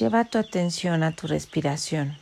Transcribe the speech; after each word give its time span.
Lleva 0.00 0.24
tu 0.24 0.38
atención 0.38 1.02
a 1.02 1.12
tu 1.12 1.26
respiración. 1.26 2.16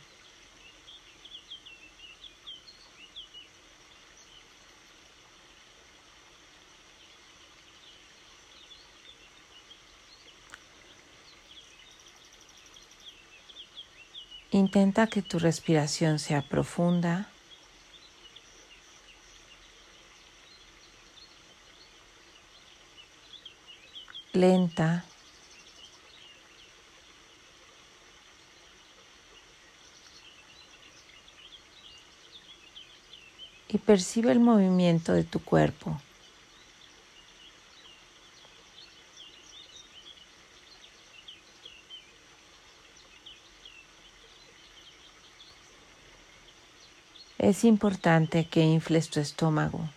Intenta 14.51 15.07
que 15.07 15.21
tu 15.21 15.39
respiración 15.39 16.19
sea 16.19 16.41
profunda. 16.41 17.29
lenta 24.33 25.05
y 33.71 33.77
percibe 33.77 34.31
el 34.31 34.39
movimiento 34.39 35.13
de 35.13 35.23
tu 35.23 35.39
cuerpo. 35.39 35.99
Es 47.37 47.63
importante 47.63 48.45
que 48.47 48.61
infles 48.61 49.09
tu 49.09 49.19
estómago. 49.19 49.87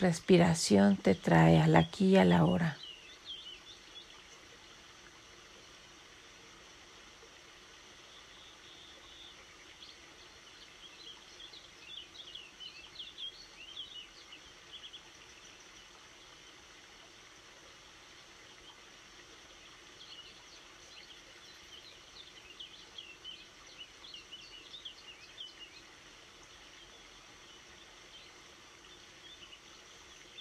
Respiración 0.00 0.96
te 0.96 1.16
trae 1.16 1.60
al 1.60 1.74
aquí 1.74 2.10
y 2.10 2.16
a 2.18 2.24
la 2.24 2.44
hora. 2.44 2.76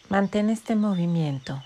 Mantén 0.09 0.49
este 0.49 0.75
movimiento. 0.75 1.61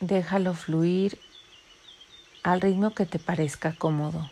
Déjalo 0.00 0.54
fluir 0.54 1.20
al 2.42 2.62
ritmo 2.62 2.94
que 2.94 3.04
te 3.04 3.18
parezca 3.18 3.74
cómodo. 3.74 4.30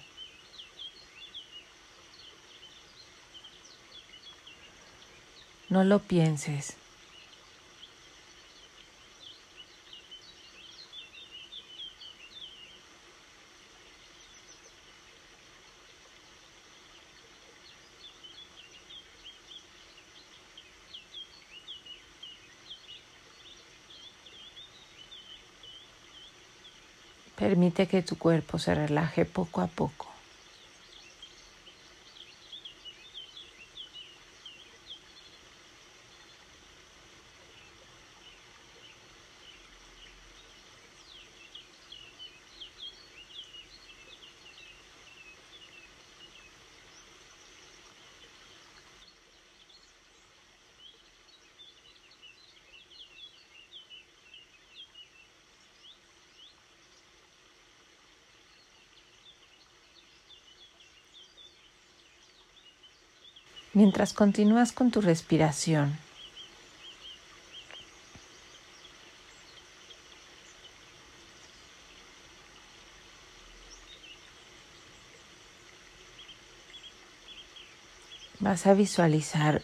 No 5.69 5.85
lo 5.85 5.99
pienses. 5.99 6.82
Permite 27.63 27.87
que 27.87 28.03
tu 28.03 28.19
cuerpo 28.19 28.59
se 28.59 28.75
relaje 28.75 29.25
poco 29.25 29.61
a 29.61 29.69
poco. 29.69 30.12
Mientras 63.75 64.13
continúas 64.13 64.73
con 64.73 64.91
tu 64.91 65.01
respiración, 65.01 65.99
vas 78.41 78.67
a 78.67 78.75
visualizar 78.75 79.63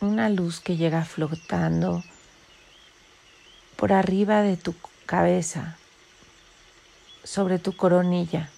una 0.00 0.28
luz 0.28 0.58
que 0.58 0.76
llega 0.76 1.04
flotando 1.04 2.02
por 3.76 3.92
arriba 3.92 4.42
de 4.42 4.56
tu 4.56 4.74
cabeza, 5.06 5.76
sobre 7.22 7.60
tu 7.60 7.76
coronilla. 7.76 8.50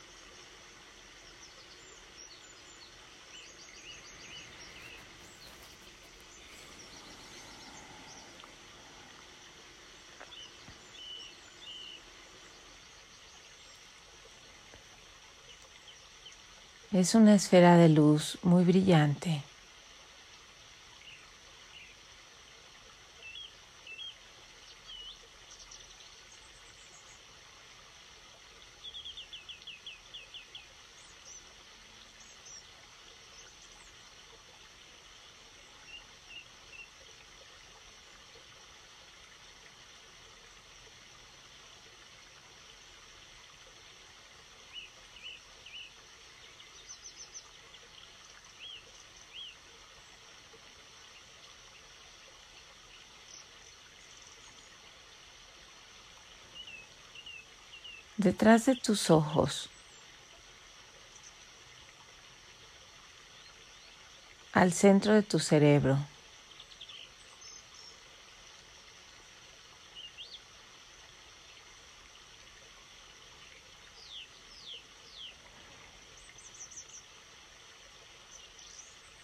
Es 16.95 17.17
una 17.17 17.35
esfera 17.35 17.77
de 17.77 17.89
luz 17.89 18.39
muy 18.45 18.63
brillante. 18.63 19.43
Detrás 58.25 58.65
de 58.65 58.75
tus 58.75 59.11
ojos, 59.11 59.69
al 64.55 64.73
centro 64.73 65.13
de 65.13 65.23
tu 65.23 65.39
cerebro, 65.39 65.99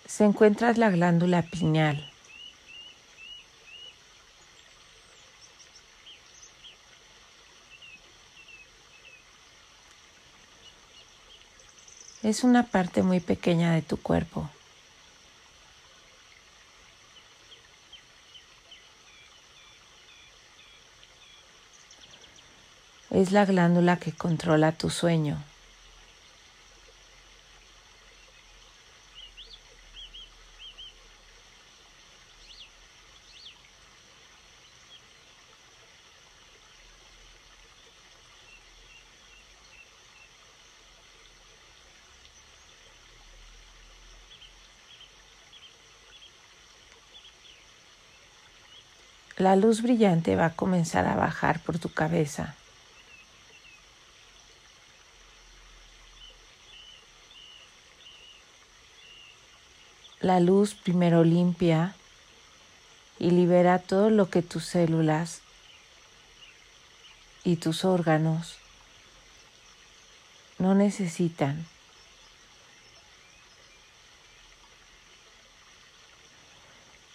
se 0.04 0.24
encuentra 0.24 0.74
la 0.74 0.90
glándula 0.90 1.40
pineal. 1.40 2.09
Es 12.22 12.44
una 12.44 12.64
parte 12.64 13.02
muy 13.02 13.18
pequeña 13.20 13.72
de 13.72 13.80
tu 13.80 13.96
cuerpo. 13.96 14.50
Es 23.10 23.32
la 23.32 23.46
glándula 23.46 23.96
que 23.96 24.12
controla 24.12 24.72
tu 24.72 24.90
sueño. 24.90 25.38
La 49.40 49.56
luz 49.56 49.80
brillante 49.80 50.36
va 50.36 50.46
a 50.46 50.54
comenzar 50.54 51.06
a 51.06 51.16
bajar 51.16 51.60
por 51.60 51.78
tu 51.78 51.88
cabeza. 51.88 52.54
La 60.20 60.40
luz 60.40 60.74
primero 60.74 61.24
limpia 61.24 61.94
y 63.18 63.30
libera 63.30 63.78
todo 63.78 64.10
lo 64.10 64.28
que 64.28 64.42
tus 64.42 64.66
células 64.66 65.40
y 67.42 67.56
tus 67.56 67.86
órganos 67.86 68.58
no 70.58 70.74
necesitan. 70.74 71.66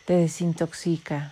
Te 0.06 0.14
desintoxica. 0.14 1.32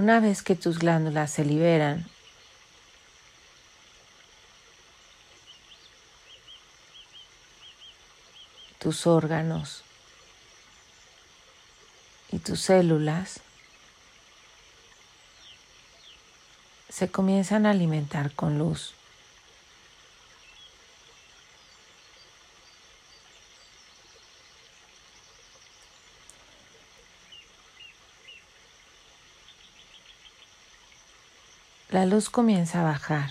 Una 0.00 0.18
vez 0.18 0.42
que 0.42 0.56
tus 0.56 0.78
glándulas 0.78 1.30
se 1.30 1.44
liberan, 1.44 2.06
tus 8.78 9.06
órganos 9.06 9.82
y 12.32 12.38
tus 12.38 12.62
células 12.62 13.40
se 16.88 17.10
comienzan 17.10 17.66
a 17.66 17.72
alimentar 17.72 18.32
con 18.32 18.58
luz. 18.58 18.94
La 31.90 32.06
luz 32.06 32.30
comienza 32.30 32.80
a 32.80 32.84
bajar. 32.84 33.30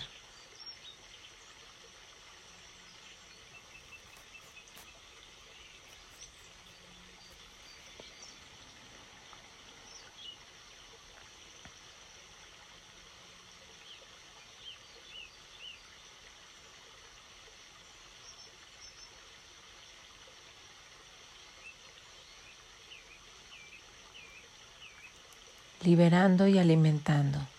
liberando 25.82 26.46
y 26.46 26.58
alimentando. 26.58 27.49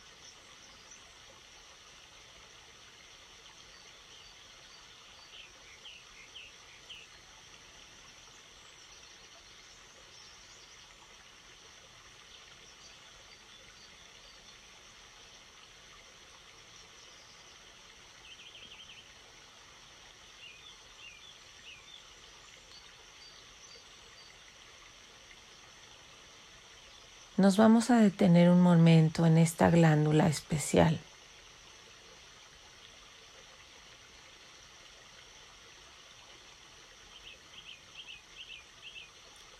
Nos 27.41 27.57
vamos 27.57 27.89
a 27.89 27.97
detener 27.97 28.51
un 28.51 28.61
momento 28.61 29.25
en 29.25 29.39
esta 29.39 29.71
glándula 29.71 30.27
especial. 30.27 30.99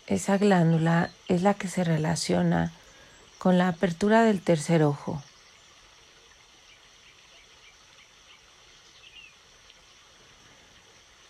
Esa 0.06 0.38
glándula 0.38 1.10
es 1.26 1.42
la 1.42 1.54
que 1.54 1.66
se 1.66 1.82
relaciona 1.82 2.70
con 3.38 3.58
la 3.58 3.66
apertura 3.66 4.22
del 4.22 4.40
tercer 4.40 4.84
ojo. 4.84 5.20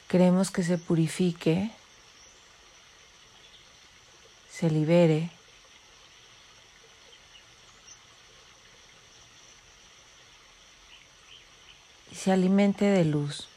Queremos 0.09 0.51
que 0.51 0.63
se 0.63 0.77
purifique, 0.77 1.71
se 4.51 4.69
libere 4.69 5.31
se 12.23 12.31
alimente 12.31 12.85
de 12.85 13.05
luz. 13.05 13.49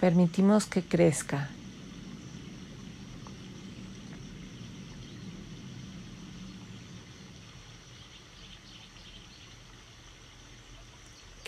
Permitimos 0.00 0.66
que 0.66 0.82
crezca. 0.82 1.48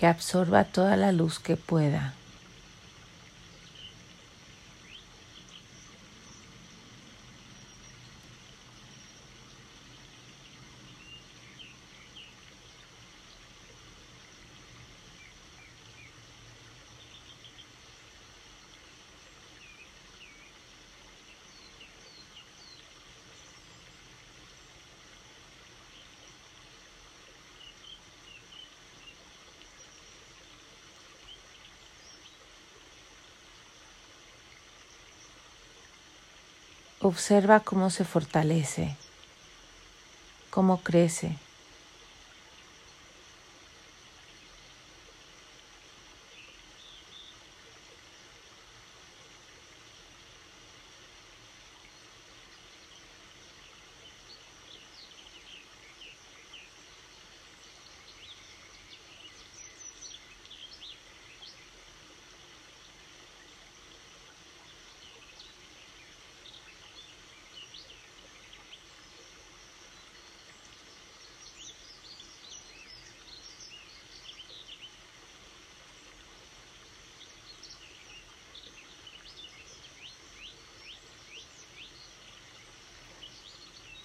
Absorba 0.08 0.64
toda 0.64 0.96
la 0.96 1.12
luz 1.12 1.38
que 1.38 1.56
pueda. 1.56 2.14
Observa 37.00 37.60
cómo 37.60 37.90
se 37.90 38.04
fortalece, 38.04 38.96
cómo 40.50 40.78
crece. 40.82 41.36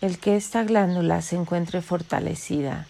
El 0.03 0.19
que 0.19 0.35
esta 0.35 0.65
glándula 0.65 1.21
se 1.21 1.37
encuentre 1.37 1.81
fortalecida. 1.81 2.87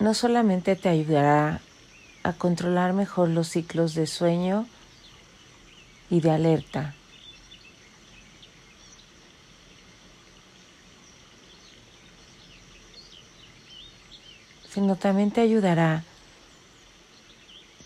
No 0.00 0.12
solamente 0.12 0.74
te 0.74 0.88
ayudará 0.88 1.60
a 2.24 2.32
controlar 2.32 2.94
mejor 2.94 3.28
los 3.28 3.48
ciclos 3.48 3.94
de 3.94 4.08
sueño 4.08 4.66
y 6.10 6.18
de 6.18 6.32
alerta, 6.32 6.96
sino 14.68 14.96
también 14.96 15.30
te 15.30 15.42
ayudará 15.42 16.02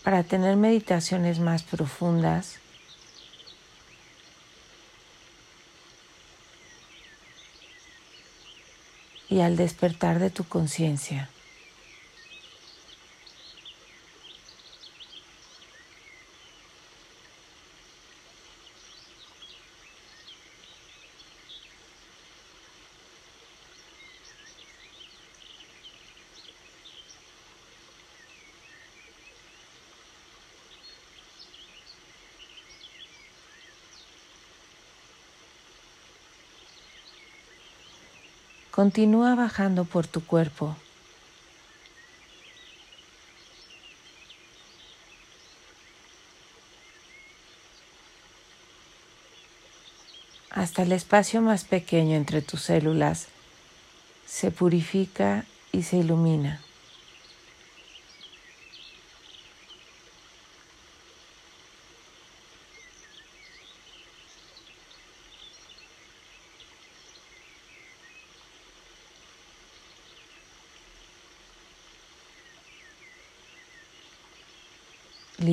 para 0.03 0.23
tener 0.23 0.55
meditaciones 0.55 1.37
más 1.37 1.61
profundas 1.61 2.60
y 9.31 9.39
al 9.39 9.55
despertar 9.55 10.19
de 10.19 10.29
tu 10.29 10.43
conciencia. 10.43 11.29
Continúa 38.71 39.35
bajando 39.35 39.85
por 39.85 40.07
tu 40.07 40.25
cuerpo. 40.25 40.75
hasta 50.51 50.83
el 50.83 50.91
espacio 50.91 51.41
más 51.41 51.63
pequeño 51.63 52.15
entre 52.15 52.41
tus 52.41 52.61
células 52.63 53.27
se 54.27 54.51
purifica 54.51 55.45
y 55.71 55.83
se 55.83 55.97
ilumina. 55.97 56.61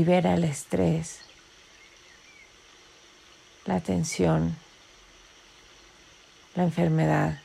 Libera 0.09 0.33
el 0.33 0.45
estrés, 0.45 1.21
la 3.67 3.79
tensión, 3.81 4.57
la 6.55 6.63
enfermedad. 6.63 7.39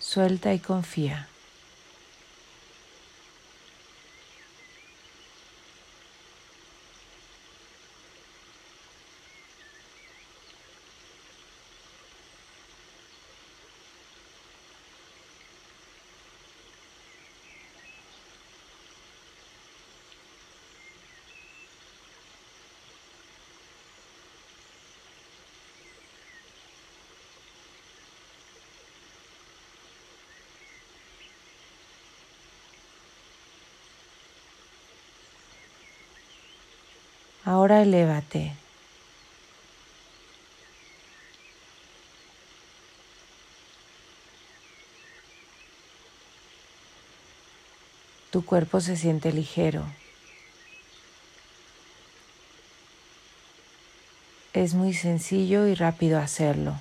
Suelta 0.00 0.52
y 0.52 0.58
confía. 0.58 1.31
Ahora 37.52 37.82
elévate. 37.82 38.54
Tu 48.30 48.42
cuerpo 48.42 48.80
se 48.80 48.96
siente 48.96 49.34
ligero. 49.34 49.84
Es 54.54 54.72
muy 54.72 54.94
sencillo 54.94 55.66
y 55.66 55.74
rápido 55.74 56.18
hacerlo. 56.18 56.80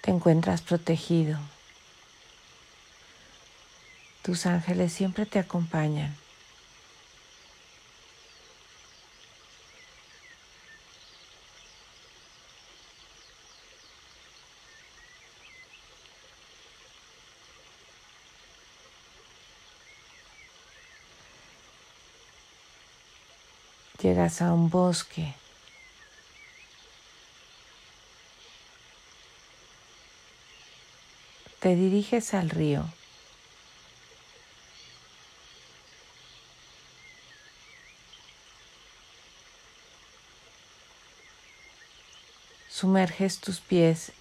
Te 0.00 0.10
encuentras 0.10 0.62
protegido. 0.62 1.38
Tus 4.22 4.46
ángeles 4.46 4.92
siempre 4.92 5.26
te 5.26 5.38
acompañan. 5.38 6.14
Llegas 24.00 24.40
a 24.40 24.54
un 24.54 24.70
bosque 24.70 25.34
te 31.60 31.76
diriges 31.76 32.32
al 32.32 32.48
río. 32.48 32.84
Sumerges 42.70 43.40
tus 43.40 43.60
pies 43.60 44.12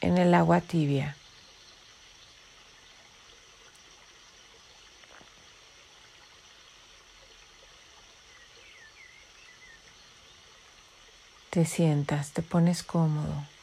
en 0.00 0.18
el 0.18 0.32
agua 0.34 0.60
tibia. 0.60 1.16
Te 11.50 11.64
sientas, 11.64 12.30
te 12.30 12.42
pones 12.42 12.84
cómodo. 12.84 13.53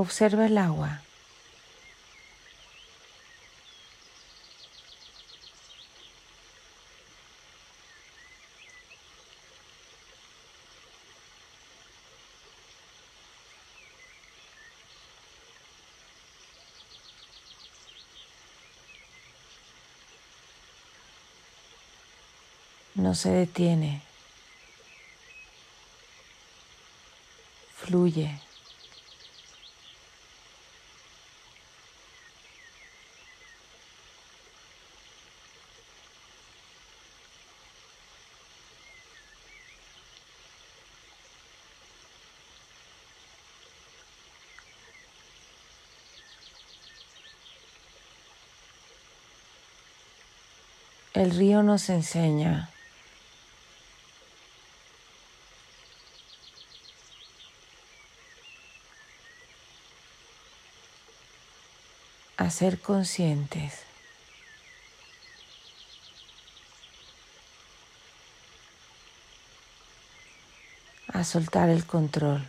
Observa 0.00 0.46
el 0.46 0.56
agua. 0.56 1.02
No 22.94 23.14
se 23.14 23.28
detiene. 23.28 24.00
Fluye. 27.76 28.49
El 51.20 51.32
río 51.32 51.62
nos 51.62 51.90
enseña 51.90 52.70
a 62.38 62.48
ser 62.48 62.80
conscientes. 62.80 63.80
a 71.12 71.22
soltar 71.22 71.68
el 71.68 71.84
control. 71.84 72.48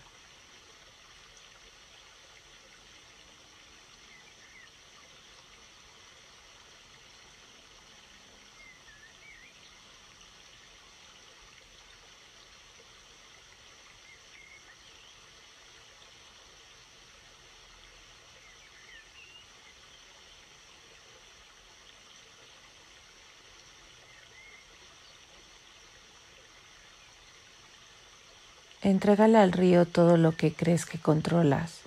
Entrégale 28.91 29.38
al 29.38 29.54
río 29.54 29.86
todo 29.86 30.17
lo 30.17 30.36
que 30.36 30.54
crees 30.54 30.86
que 30.86 30.99
controlas. 30.99 31.80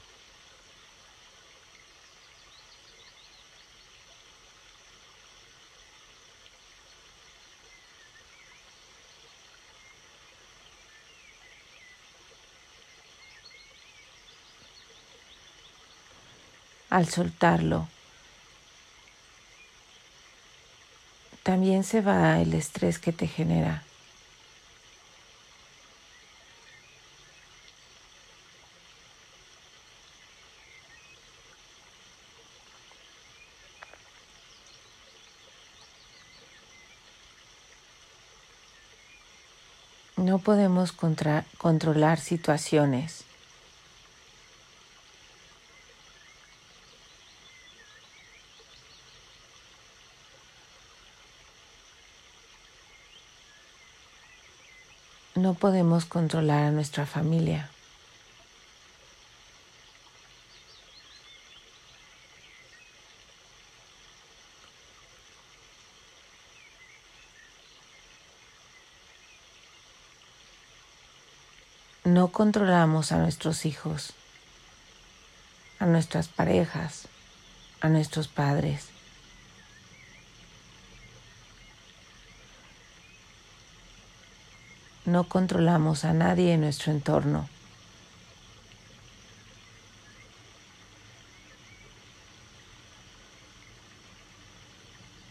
Al 16.88 17.06
soltarlo, 17.10 17.86
también 21.42 21.84
se 21.84 22.00
va 22.00 22.40
el 22.40 22.54
estrés 22.54 22.98
que 22.98 23.12
te 23.12 23.26
genera. 23.26 23.82
No 40.24 40.38
podemos 40.38 40.90
controlar 40.92 42.18
situaciones. 42.18 43.24
No 55.34 55.52
podemos 55.52 56.06
controlar 56.06 56.62
a 56.62 56.70
nuestra 56.70 57.04
familia. 57.04 57.73
No 72.24 72.32
controlamos 72.32 73.12
a 73.12 73.18
nuestros 73.18 73.66
hijos, 73.66 74.14
a 75.78 75.84
nuestras 75.84 76.26
parejas, 76.26 77.06
a 77.82 77.90
nuestros 77.90 78.28
padres. 78.28 78.88
No 85.04 85.24
controlamos 85.24 86.06
a 86.06 86.14
nadie 86.14 86.54
en 86.54 86.62
nuestro 86.62 86.92
entorno. 86.92 87.46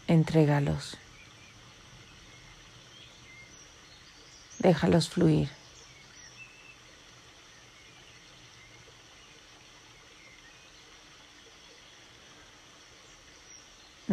Entrégalos. 0.06 0.98
Déjalos 4.60 5.10
fluir. 5.10 5.63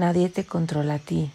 Nadie 0.00 0.30
te 0.30 0.46
controla 0.46 0.94
a 0.94 0.98
ti. 0.98 1.30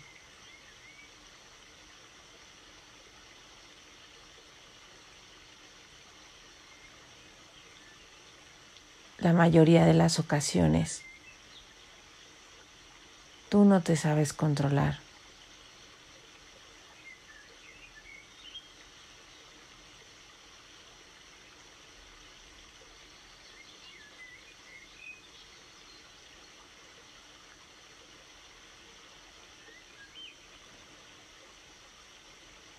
La 9.20 9.34
mayoría 9.34 9.86
de 9.86 9.94
las 9.94 10.18
ocasiones, 10.18 11.04
tú 13.50 13.66
no 13.66 13.82
te 13.82 13.96
sabes 13.96 14.34
controlar. 14.34 15.05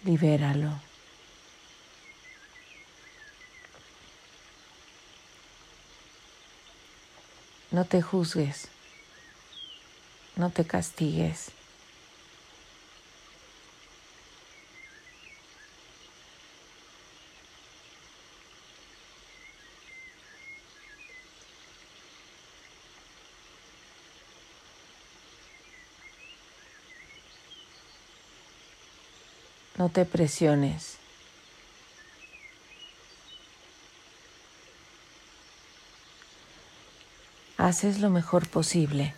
Libéralo. 0.07 0.71
No 7.73 7.85
te 7.85 8.01
juzgues, 8.01 8.69
no 10.37 10.51
te 10.51 10.65
castigues. 10.65 11.51
No 29.79 29.91
te 29.91 30.07
presiones. 30.07 30.97
Haces 37.59 38.01
lo 38.01 38.11
mejor 38.11 38.49
posible. 38.49 39.15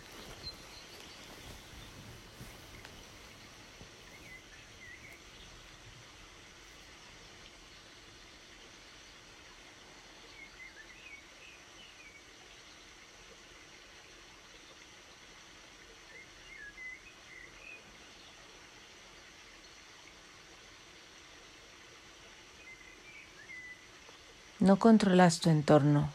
No 24.69 24.77
controlas 24.77 25.39
tu 25.39 25.49
entorno. 25.49 26.11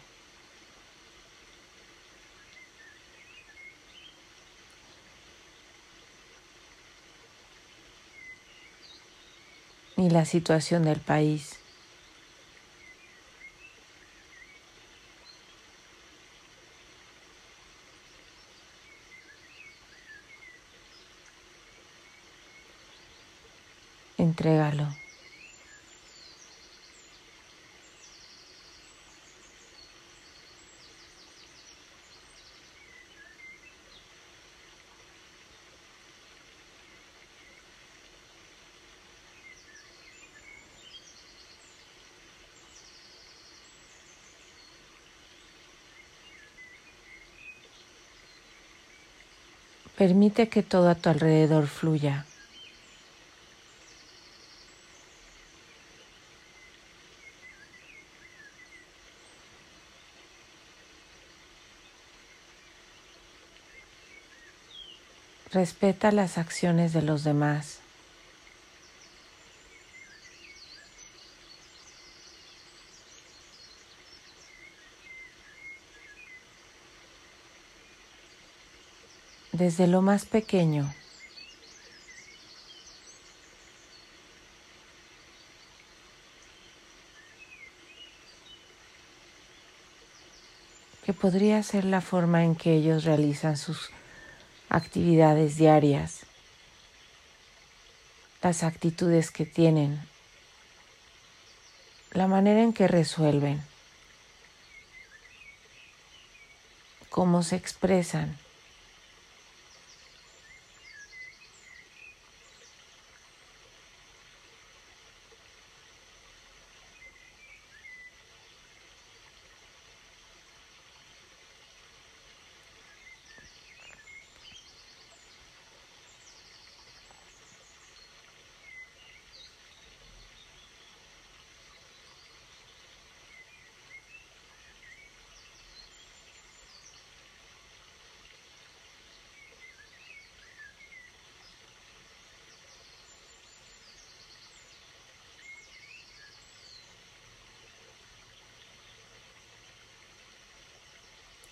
ni 9.96 10.08
la 10.08 10.24
situación 10.24 10.84
del 10.84 11.00
país. 11.00 11.58
Entrégalo. 24.16 25.03
Permite 50.06 50.50
que 50.50 50.62
todo 50.62 50.90
a 50.90 50.96
tu 50.96 51.08
alrededor 51.08 51.66
fluya. 51.66 52.26
Respeta 65.50 66.12
las 66.12 66.36
acciones 66.36 66.92
de 66.92 67.00
los 67.00 67.24
demás. 67.24 67.83
Desde 79.54 79.86
lo 79.86 80.02
más 80.02 80.24
pequeño. 80.26 80.92
que 91.04 91.12
podría 91.12 91.62
ser 91.62 91.84
la 91.84 92.00
forma 92.00 92.44
en 92.44 92.56
que 92.56 92.72
ellos 92.72 93.04
realizan 93.04 93.58
sus 93.58 93.90
actividades 94.70 95.58
diarias, 95.58 96.20
las 98.40 98.62
actitudes 98.62 99.30
que 99.30 99.44
tienen, 99.44 100.00
la 102.12 102.26
manera 102.26 102.62
en 102.62 102.72
que 102.72 102.88
resuelven, 102.88 103.62
cómo 107.10 107.42
se 107.42 107.56
expresan. 107.56 108.38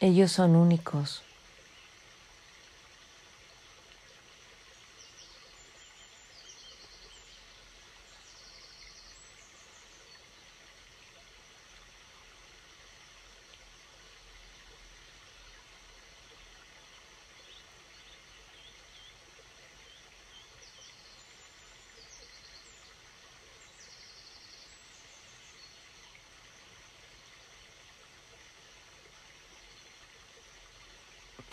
Ellos 0.03 0.33
son 0.33 0.57
únicos. 0.57 1.23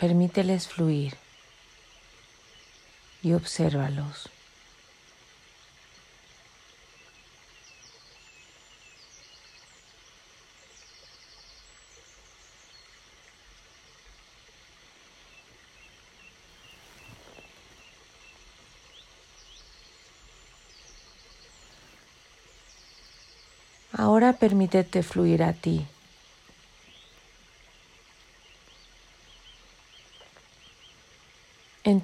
Permíteles 0.00 0.66
fluir 0.66 1.14
y 3.22 3.34
obsérvalos. 3.34 4.30
Ahora 23.92 24.32
permítete 24.32 25.02
fluir 25.02 25.42
a 25.42 25.52
ti. 25.52 25.86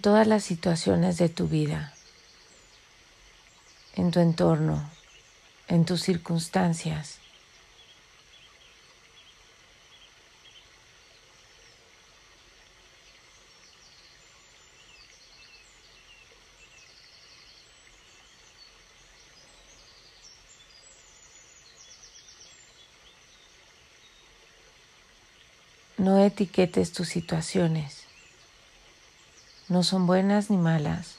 todas 0.07 0.29
las 0.29 0.45
situaciones 0.45 1.19
de 1.19 1.29
tu 1.29 1.49
vida, 1.49 1.93
en 3.97 4.13
tu 4.13 4.21
entorno, 4.21 4.89
en 5.67 5.85
tus 5.85 6.01
circunstancias. 6.01 7.19
No 25.99 26.25
etiquetes 26.25 26.93
tus 26.93 27.09
situaciones. 27.09 28.06
No 29.69 29.83
son 29.83 30.07
buenas 30.07 30.49
ni 30.49 30.57
malas. 30.57 31.17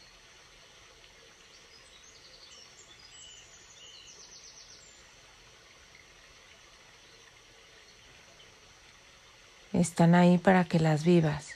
Están 9.74 10.16
ahí 10.16 10.38
para 10.38 10.64
que 10.64 10.80
las 10.80 11.04
vivas, 11.04 11.50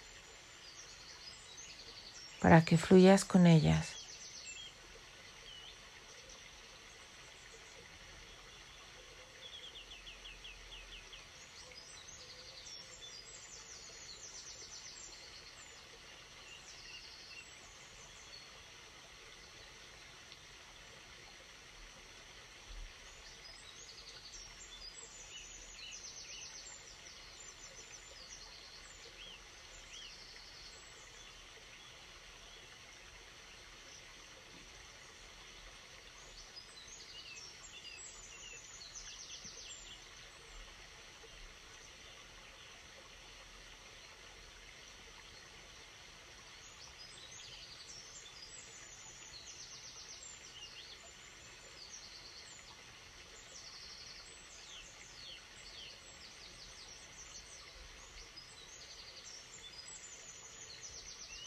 para 2.41 2.63
que 2.65 2.77
fluyas 2.77 3.23
con 3.23 3.47
ellas. 3.47 3.90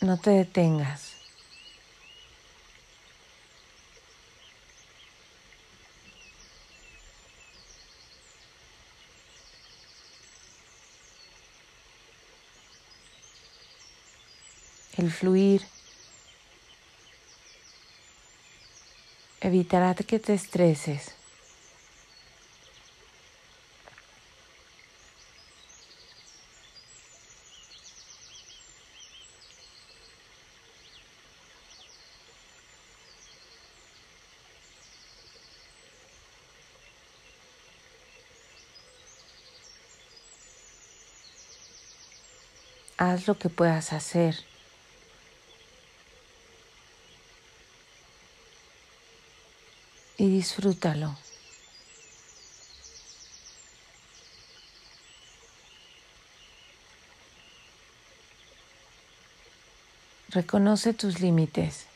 No 0.04 0.18
te 0.18 0.32
detengas. 0.32 1.14
El 14.98 15.10
fluir 15.10 15.62
evitará 19.40 19.94
que 19.94 20.18
te 20.18 20.34
estreses. 20.34 21.14
Haz 43.10 43.26
lo 43.26 43.38
que 43.38 43.48
puedas 43.48 43.92
hacer. 43.92 44.36
Y 50.16 50.28
disfrútalo. 50.28 51.16
Reconoce 60.28 60.94
tus 60.94 61.20
límites. 61.20 61.86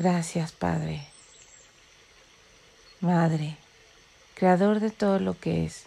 Gracias, 0.00 0.52
Padre, 0.52 1.02
Madre, 3.02 3.58
Creador 4.34 4.80
de 4.80 4.90
todo 4.90 5.18
lo 5.18 5.38
que 5.38 5.66
es. 5.66 5.84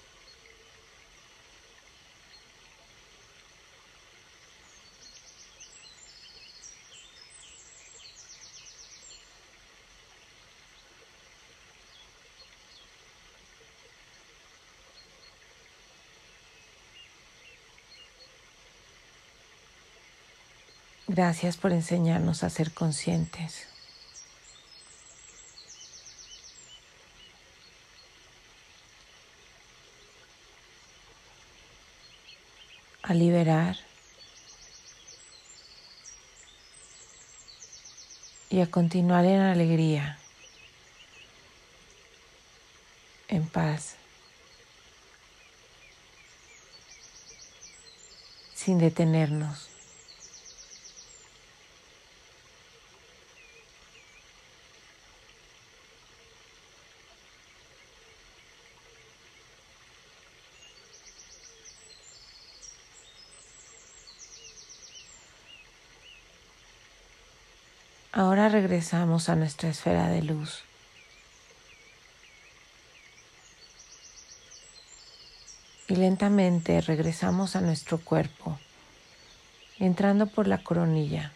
Gracias 21.07 21.57
por 21.57 21.71
enseñarnos 21.71 22.43
a 22.43 22.51
ser 22.51 22.71
conscientes. 22.75 23.72
Liberar 33.13 33.77
y 38.49 38.61
a 38.61 38.69
continuar 38.69 39.25
en 39.25 39.41
alegría, 39.41 40.19
en 43.27 43.47
paz, 43.47 43.95
sin 48.53 48.77
detenernos. 48.77 49.72
Ahora 68.15 68.47
regresamos 68.47 69.27
a 69.27 69.35
nuestra 69.35 69.69
esfera 69.69 70.07
de 70.07 70.21
luz. 70.21 70.61
Y 75.87 75.95
lentamente 75.95 76.79
regresamos 76.81 77.55
a 77.55 77.61
nuestro 77.61 77.97
cuerpo, 77.97 78.59
entrando 79.79 80.27
por 80.27 80.47
la 80.47 80.59
coronilla. 80.59 81.31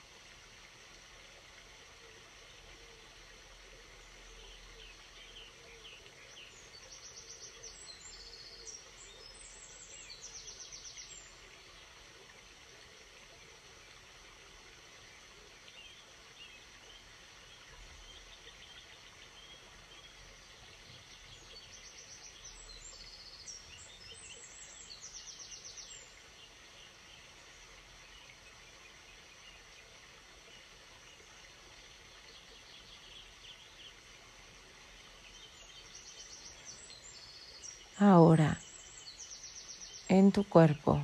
Tu 40.38 40.43
cuerpo, 40.43 41.02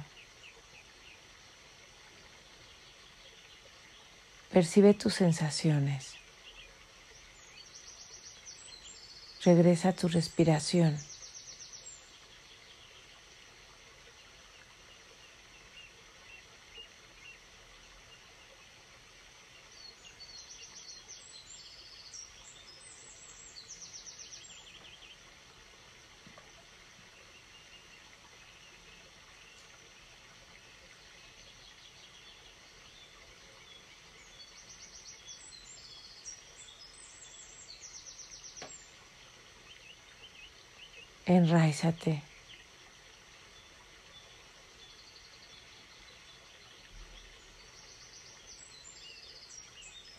percibe 4.51 4.93
tus 4.93 5.15
sensaciones. 5.15 6.13
Regresa 9.43 9.89
a 9.89 9.93
tu 9.93 10.07
respiración. 10.07 10.99
Enraízate. 41.35 42.21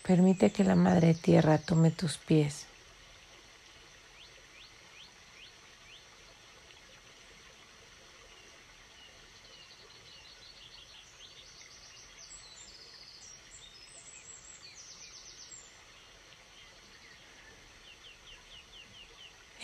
Permite 0.07 0.51
que 0.53 0.65
la 0.65 0.75
Madre 0.75 1.15
Tierra 1.15 1.57
tome 1.59 1.91
tus 1.91 2.19
pies. 2.19 2.67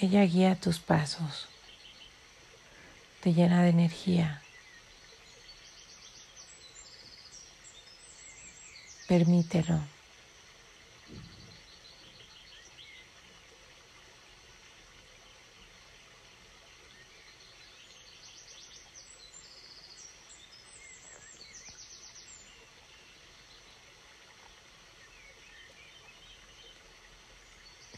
Ella 0.03 0.25
guía 0.25 0.55
tus 0.59 0.79
pasos, 0.79 1.47
te 3.21 3.35
llena 3.35 3.63
de 3.63 3.69
energía. 3.69 4.41
Permítelo. 9.07 9.79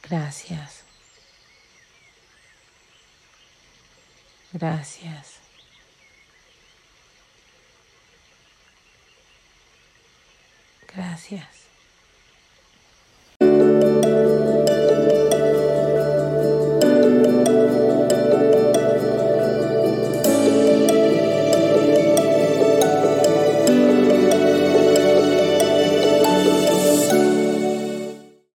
Gracias. 0.03 0.91
Gracias. 4.53 5.41
Gracias. 10.95 11.72